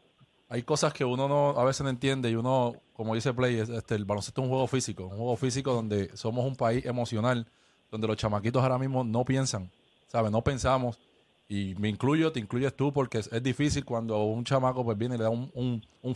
[0.48, 3.70] hay cosas que uno no a veces no entiende y uno, como dice Play, es,
[3.70, 7.46] este, el baloncesto es un juego físico, un juego físico donde somos un país emocional,
[7.90, 9.70] donde los chamaquitos ahora mismo no piensan,
[10.08, 10.30] ¿sabes?
[10.30, 11.00] No pensamos
[11.48, 15.18] y me incluyo, te incluyes tú, porque es, difícil cuando un chamaco pues viene y
[15.18, 16.14] le da un, un, un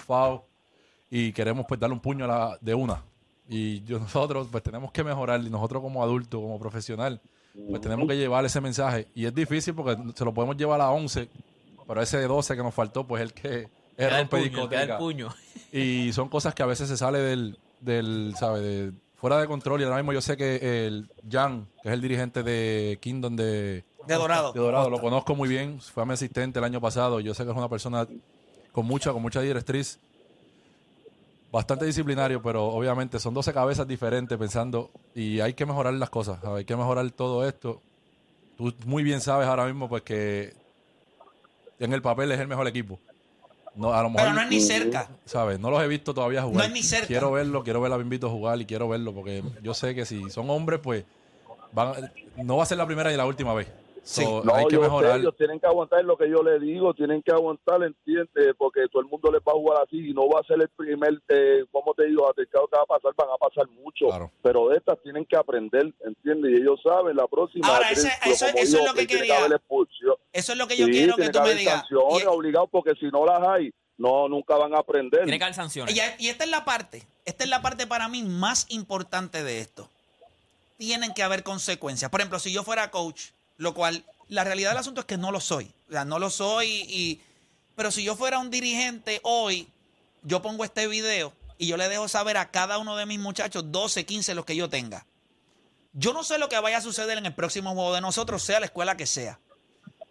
[1.11, 3.03] y queremos pues darle un puño a la, de una.
[3.49, 7.21] Y nosotros pues tenemos que mejorar y nosotros como adultos, como profesional,
[7.69, 9.09] pues tenemos que llevar ese mensaje.
[9.15, 11.29] Y es difícil porque se lo podemos llevar a 11,
[11.87, 14.29] pero ese de 12 que nos faltó pues el que es el
[14.99, 15.29] puño.
[15.73, 18.63] Y son cosas que a veces se sale del, del ¿sabes?
[18.63, 19.81] De, fuera de control.
[19.81, 23.85] Y ahora mismo yo sé que el Jan, que es el dirigente de Kingdom de,
[24.07, 24.53] De Dorado.
[24.53, 25.81] de Dorado, lo conozco muy bien.
[25.81, 27.21] Fue mi asistente el año pasado.
[27.21, 28.07] Yo sé que es una persona
[28.73, 29.99] con mucha, con mucha directriz.
[31.57, 36.39] Bastante disciplinario, pero obviamente son 12 cabezas diferentes pensando y hay que mejorar las cosas,
[36.45, 37.81] hay que mejorar todo esto.
[38.59, 40.53] Tú muy bien sabes ahora mismo pues que
[41.79, 43.01] en el papel es el mejor equipo.
[43.75, 45.09] No, a lo mejor, Pero no es ni cerca.
[45.25, 45.59] ¿sabes?
[45.59, 46.59] No los he visto todavía jugar.
[46.59, 47.07] No es ni cerca.
[47.07, 50.29] Quiero verlo, quiero ver a Bimbito jugar y quiero verlo porque yo sé que si
[50.29, 51.05] son hombres, pues
[51.73, 53.69] van, no va a ser la primera y la última vez.
[54.09, 54.23] Sí.
[54.23, 55.19] So, No, hay que yo sé, mejorar.
[55.19, 58.55] ellos tienen que aguantar lo que yo les digo, tienen que aguantar, ¿entiendes?
[58.57, 60.69] Porque todo el mundo les va a jugar así y no va a ser el
[60.69, 62.29] primer, eh, ¿cómo te digo?
[62.31, 64.07] Atentado que va a pasar, van a pasar mucho.
[64.07, 64.31] Claro.
[64.43, 66.53] Pero de estas tienen que aprender, ¿entiendes?
[66.53, 67.67] Y ellos saben, la próxima.
[67.67, 69.45] Ahora, ese- eso- como es lo que quería.
[69.47, 70.15] expulsión.
[70.33, 71.81] Eso es lo que yo Sí, quiero que tú me haber digas.
[71.81, 75.23] sanciones Y- obligados, porque si no las hay, no, nunca van a aprender.
[75.25, 75.97] Tiene que haber sanciones.
[75.97, 79.59] Y, y esta es la parte, esta es la parte para mí más importante de
[79.59, 79.89] esto.
[80.77, 82.09] Tienen que haber consecuencias.
[82.11, 85.31] Por ejemplo, si yo fuera coach, lo cual la realidad del asunto es que no
[85.33, 85.71] lo soy.
[85.89, 87.21] O sea, no lo soy y
[87.75, 89.69] pero si yo fuera un dirigente hoy,
[90.23, 93.65] yo pongo este video y yo le dejo saber a cada uno de mis muchachos
[93.71, 95.07] 12, 15 los que yo tenga.
[95.93, 98.61] Yo no sé lo que vaya a suceder en el próximo juego de nosotros, sea
[98.61, 99.39] la escuela que sea.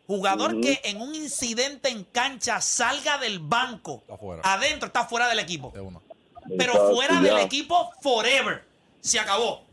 [0.08, 4.42] Jugador que en un incidente en cancha salga del banco, Está fuera.
[4.44, 6.02] adentro está fuera del equipo De uno.
[6.60, 7.22] pero fuera ya.
[7.22, 8.64] del equipo forever.
[9.02, 9.65] Se acabó.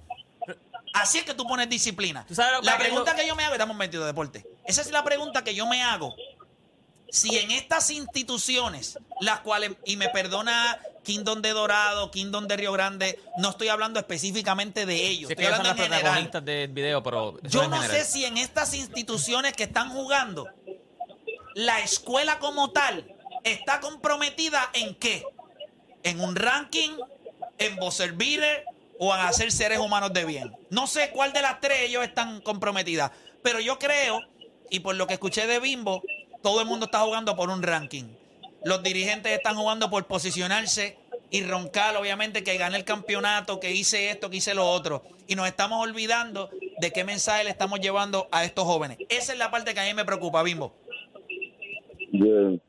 [0.92, 2.24] Así es que tú pones disciplina.
[2.26, 4.46] ¿Tú sabes lo que la pregunta que yo me hago, estamos metidos de deporte.
[4.64, 6.14] Esa es la pregunta que yo me hago.
[7.10, 12.72] Si en estas instituciones, las cuales, y me perdona Kingdom de Dorado, Kingdom de Río
[12.72, 16.02] Grande, no estoy hablando específicamente de ellos, que estoy son hablando las en general.
[16.02, 20.48] protagonistas del video, pero Yo no sé si en estas instituciones que están jugando,
[21.54, 25.24] la escuela como tal está comprometida en qué?
[26.02, 26.96] En un ranking,
[27.58, 28.64] en buzzer beater
[29.04, 30.52] o en hacer seres humanos de bien.
[30.70, 33.10] No sé cuál de las tres ellos están comprometidas,
[33.42, 34.20] pero yo creo,
[34.70, 36.04] y por lo que escuché de Bimbo,
[36.40, 38.04] todo el mundo está jugando por un ranking.
[38.64, 40.98] Los dirigentes están jugando por posicionarse
[41.32, 45.02] y roncar, obviamente, que gané el campeonato, que hice esto, que hice lo otro.
[45.26, 48.98] Y nos estamos olvidando de qué mensaje le estamos llevando a estos jóvenes.
[49.08, 50.76] Esa es la parte que a mí me preocupa, Bimbo.
[52.12, 52.62] Bien.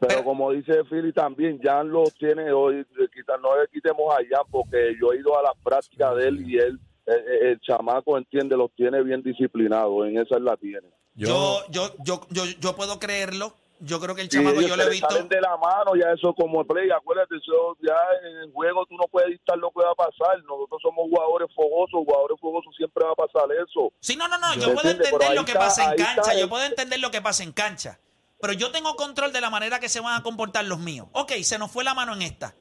[0.00, 4.12] Pero, Pero- como dice Philly también, Jan lo tiene hoy, le quita- no le quitemos
[4.14, 7.60] a Jan porque yo he ido a las prácticas de él y él, el, el
[7.60, 10.88] chamaco, entiende, los tiene bien disciplinados, en esa él la tiene.
[11.14, 13.52] Yo, yo, yo, yo, yo puedo creerlo.
[13.80, 15.08] Yo creo que el chamaco yo lo he le visto.
[15.08, 17.94] salen de la mano, ya eso como play, acuérdate, eso ya
[18.28, 20.42] en el juego tú no puedes dictar lo que va a pasar.
[20.42, 23.92] Nosotros somos jugadores fogosos, jugadores fogosos siempre va a pasar eso.
[24.00, 24.52] Sí, no, no, no.
[24.54, 26.34] Yo ¿Me puedo entender lo que está- pasa en está cancha.
[26.34, 28.00] Yo puedo entender lo que pasa en cancha.
[28.40, 31.08] Pero yo tengo control de la manera que se van a comportar los míos.
[31.12, 32.54] Ok, se nos fue la mano en esta.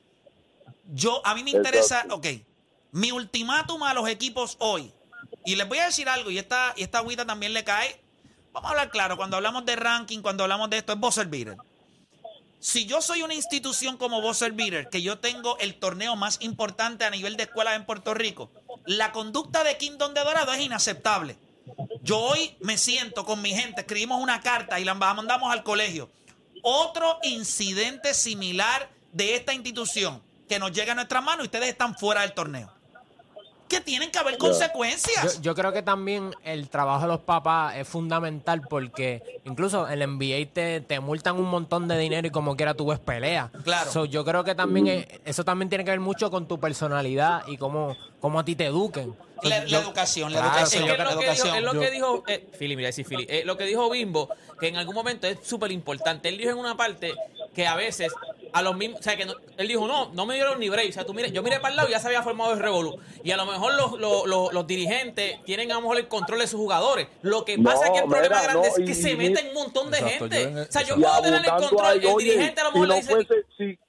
[0.93, 2.15] Yo, a mí me interesa, Exacto.
[2.15, 2.27] ok,
[2.91, 4.91] mi ultimátum a los equipos hoy.
[5.45, 8.01] Y les voy a decir algo, y esta, y esta agüita también le cae.
[8.53, 11.57] Vamos a hablar claro, cuando hablamos de ranking, cuando hablamos de esto, es buzzer beater.
[12.59, 17.05] Si yo soy una institución como Buzzer Beater, que yo tengo el torneo más importante
[17.05, 18.49] a nivel de escuelas en Puerto Rico,
[18.85, 21.37] la conducta de Kingdom de Dorado es inaceptable.
[22.01, 26.09] Yo hoy me siento con mi gente, escribimos una carta y la mandamos al colegio.
[26.63, 31.95] Otro incidente similar de esta institución que nos llega a nuestras manos y ustedes están
[31.97, 32.71] fuera del torneo.
[33.67, 35.35] Que tienen que haber consecuencias.
[35.35, 40.01] Yo, yo creo que también el trabajo de los papás es fundamental porque incluso en
[40.01, 43.51] el NBA te, te multan un montón de dinero y como quiera tú ves pelea.
[43.65, 43.91] Claro.
[43.91, 47.43] So, yo creo que también es- eso también tiene que ver mucho con tu personalidad
[47.47, 49.13] y cómo, cómo a ti te eduquen.
[49.43, 50.83] La- educación, la Claro, educación.
[50.83, 53.43] Es lo que dijo, es lo Yo- que dijo eh, Philly, mira, sí, Philly, eh,
[53.45, 56.29] lo que dijo Bimbo, que en algún momento es súper importante.
[56.29, 57.13] Él dijo en una parte
[57.53, 58.11] que a veces
[58.53, 60.89] a los mismos, o sea, que no- él dijo, no, no me dieron ni break.
[60.89, 62.59] O sea, tú mire, yo miré para el lado y ya se había formado el
[62.59, 62.97] revolú.
[63.23, 66.39] Y a lo mejor los, los, los, los dirigentes tienen a lo mejor el control
[66.39, 67.07] de sus jugadores.
[67.23, 69.11] Lo que No, pasa es que el problema mira, grande no, es que y- se
[69.11, 70.43] y- meten un montón de Exacto, gente.
[70.53, 72.87] yo o sea, yo puedo tener el control, ahí, el oye, dirigente a lo mejor
[72.87, 73.13] no le dice...
[73.13, 73.79] fuese-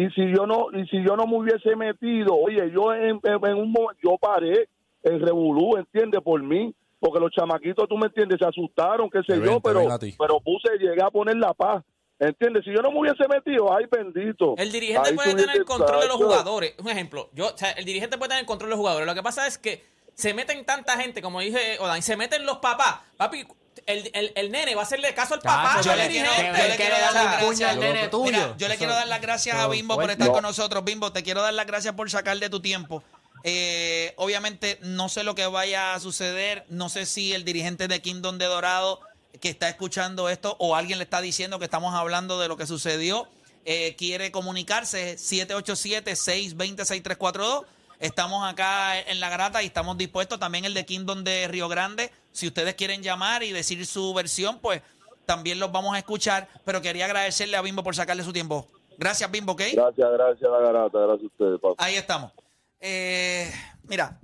[0.00, 3.44] y si yo no y si yo no me hubiese metido oye yo en, en-
[3.50, 4.68] en un momento yo paré
[5.02, 9.38] el revolú entiende por mí porque los chamaquitos tú me entiendes se asustaron qué sé
[9.40, 9.80] Te yo pero
[10.18, 11.82] pero puse llegué a poner la paz
[12.20, 14.54] entiendes si yo no me hubiese metido ay bendito.
[14.56, 16.74] El dirigente Ahí puede tener el control de los jugadores.
[16.82, 19.06] Un ejemplo, yo, o sea, el dirigente puede tener el control de los jugadores.
[19.06, 19.82] Lo que pasa es que
[20.18, 22.96] se meten tanta gente, como dice Odan, se meten los papás.
[23.16, 23.46] Papi,
[23.86, 25.80] el, el, el nene va a hacerle caso al papá.
[25.80, 27.70] Yo le quiero, dar las gracias.
[27.70, 28.24] al nene tuyo.
[28.32, 30.32] Mira, yo le quiero dar las gracias a Bimbo por estar No.
[30.32, 30.84] con nosotros.
[30.84, 33.04] Bimbo, te quiero dar las gracias por sacar de tu tiempo.
[33.44, 36.64] Eh, obviamente no sé lo que vaya a suceder.
[36.68, 39.00] No sé si el dirigente de Kingdom de Dorado
[39.40, 42.66] que está escuchando esto o alguien le está diciendo que estamos hablando de lo que
[42.66, 43.28] sucedió.
[43.64, 47.64] eh, quiere comunicarse, 787-620-6342.
[47.98, 50.38] Estamos acá en La Grata y estamos dispuestos.
[50.38, 52.12] También el de Kingdom de Río Grande.
[52.32, 54.82] Si ustedes quieren llamar y decir su versión, pues
[55.26, 56.48] también los vamos a escuchar.
[56.64, 58.68] Pero quería agradecerle a Bimbo por sacarle su tiempo.
[58.96, 59.62] Gracias, Bimbo, ¿ok?
[59.74, 60.98] Gracias, gracias, la garata.
[60.98, 61.84] Gracias a ustedes, papá.
[61.84, 62.32] Ahí estamos.
[62.80, 63.52] Eh,
[63.84, 64.20] mira,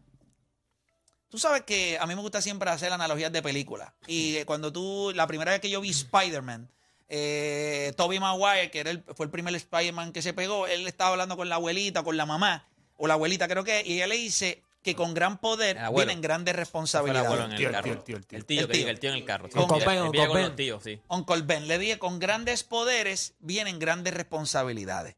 [1.28, 3.92] tú sabes que a mí me gusta siempre hacer analogías de películas.
[4.06, 6.70] Y cuando tú, la primera vez que yo vi Spider-Man,
[7.08, 11.10] eh, Tobey Maguire, que era el- fue el primer Spider-Man que se pegó, él estaba
[11.10, 14.16] hablando con la abuelita, con la mamá, o la abuelita creo que, y ella le
[14.16, 17.26] dice que con gran poder El vienen grandes el responsabilidades.
[17.26, 17.84] abuelo en el Tío, el carro.
[17.84, 18.38] tío, el tío, el tío.
[18.38, 19.48] El tío, El el en el carro.
[19.50, 19.58] sí.
[19.58, 20.46] Uncle Él- Ben, él Uncle vive con Ben.
[20.46, 21.00] los tíos, sí.
[21.08, 25.16] Uncle Ben le dije, con grandes poderes vienen grandes responsabilidades.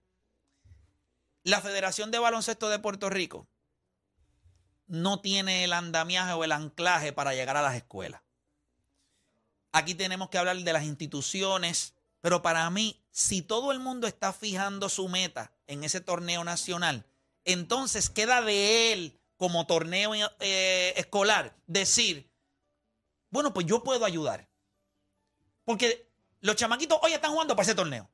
[1.42, 3.48] La Federación de Baloncesto de Puerto Rico
[4.86, 8.22] no tiene el andamiaje o el anclaje para llegar a las escuelas.
[9.72, 14.32] Aquí tenemos que hablar de las instituciones, pero para mí, si todo el mundo está
[14.32, 17.04] fijando su meta en ese torneo nacional,
[17.46, 22.30] entonces queda de él como torneo eh, escolar decir,
[23.30, 24.48] bueno, pues yo puedo ayudar.
[25.64, 26.08] Porque
[26.40, 28.08] los chamaquitos hoy están jugando para ese torneo.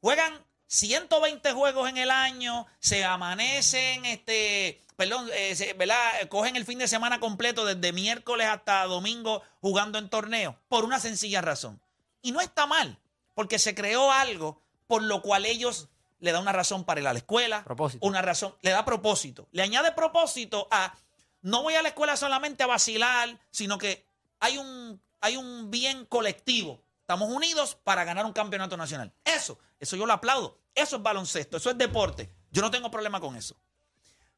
[0.00, 6.28] Juegan 120 juegos en el año, se amanecen, este, perdón, eh, se- ¿verdad?
[6.28, 11.00] Cogen el fin de semana completo desde miércoles hasta domingo jugando en torneo por una
[11.00, 11.80] sencilla razón.
[12.22, 12.98] Y no está mal,
[13.34, 17.12] porque se creó algo por lo cual ellos le da una razón para ir a
[17.12, 18.06] la escuela, Propósito.
[18.06, 20.94] una razón, le da propósito, le añade propósito a
[21.42, 24.06] no voy a la escuela solamente a vacilar, sino que
[24.40, 26.82] hay un, hay un bien colectivo.
[27.00, 29.12] Estamos unidos para ganar un campeonato nacional.
[29.24, 30.58] Eso, eso yo lo aplaudo.
[30.74, 32.28] Eso es baloncesto, eso es deporte.
[32.50, 33.56] Yo no tengo problema con eso.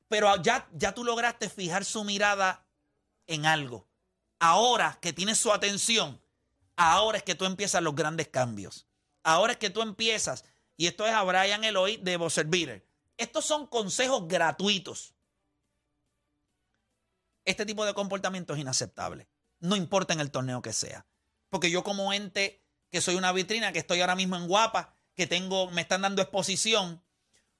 [0.08, 2.66] Pero ya, ya tú lograste fijar su mirada
[3.26, 3.86] en algo.
[4.38, 6.20] Ahora que tienes su atención,
[6.76, 8.86] ahora es que tú empiezas los grandes cambios.
[9.22, 10.44] Ahora es que tú empiezas,
[10.78, 12.86] y esto es a Brian Eloy de Beater.
[13.16, 15.12] Estos son consejos gratuitos.
[17.44, 19.28] Este tipo de comportamiento es inaceptable.
[19.58, 21.04] No importa en el torneo que sea.
[21.50, 22.62] Porque yo como ente
[22.92, 26.22] que soy una vitrina, que estoy ahora mismo en Guapa, que tengo, me están dando
[26.22, 27.02] exposición,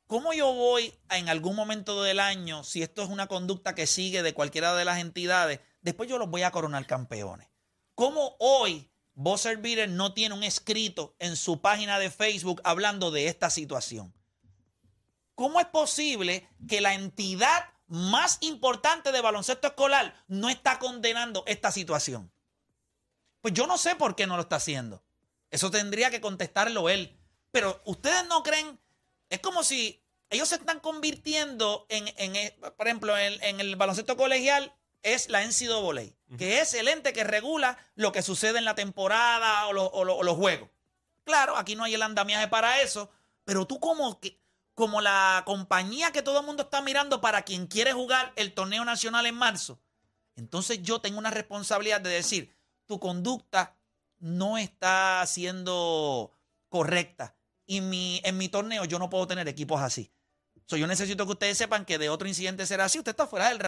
[0.07, 3.89] ¿cómo yo voy a, en algún momento del año, si esto es una conducta que
[3.89, 7.49] sigue de cualquiera de las entidades, después yo los voy a coronar campeones?
[7.97, 8.89] ¿Cómo hoy
[9.21, 14.15] Buzzer Beater no tiene un escrito en su página de Facebook hablando de esta situación?
[15.35, 21.73] ¿Cómo es posible que la entidad más importante de baloncesto escolar no está condenando esta
[21.73, 22.31] situación?
[23.41, 25.03] Pues yo no sé por qué no lo está haciendo.
[25.51, 27.19] Eso tendría que contestarlo él.
[27.51, 28.79] Pero ustedes no creen,
[29.31, 30.01] es como si
[30.31, 36.15] ellos se están convirtiendo en, eh, por ejemplo, en el baloncesto colegial es la NCAA,
[36.37, 40.05] que es el ente que regula lo que sucede en la temporada o, lo- o
[40.05, 40.69] lo- o los juegos.
[41.25, 43.11] Claro, aquí no hay el andamiaje para eso,
[43.45, 44.39] pero tú como que
[44.75, 48.85] como la compañía que todo el mundo está mirando para quien quiere jugar el torneo
[48.85, 49.81] nacional en marzo,
[50.37, 52.55] entonces yo tengo una responsabilidad de decir,
[52.87, 53.75] tu conducta
[54.21, 56.33] no está siendo
[56.69, 57.35] correcta
[57.67, 60.11] y mi, en mi torneo yo no puedo tener equipos así.
[60.67, 62.99] So, yo necesito que ustedes sepan que de otro incidente será así.
[62.99, 63.59] Usted está fuera del